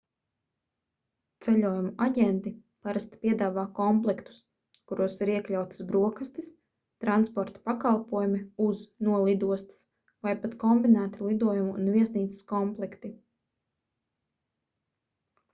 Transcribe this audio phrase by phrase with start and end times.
[1.47, 2.53] ceļojumu aģenti
[2.87, 4.39] parasti piedāvā komplektus
[4.93, 6.49] kuros ir iekļautas brokastis
[7.05, 8.41] transporta pakalpojumi
[8.71, 9.85] uz/no lidostas
[10.29, 13.13] vai pat kombinēti lidojumu un viesnīcas komplekti